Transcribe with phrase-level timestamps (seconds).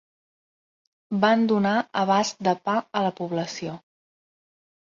[1.25, 3.77] Van donar abast de pa a la població.